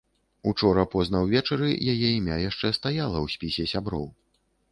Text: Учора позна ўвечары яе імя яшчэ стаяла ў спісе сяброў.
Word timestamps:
Учора 0.51 0.85
позна 0.93 1.19
ўвечары 1.25 1.67
яе 1.93 2.09
імя 2.19 2.37
яшчэ 2.49 2.73
стаяла 2.79 3.17
ў 3.25 3.27
спісе 3.37 3.63
сяброў. 3.73 4.09